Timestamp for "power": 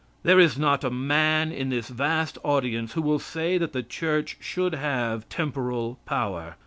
6.07-6.55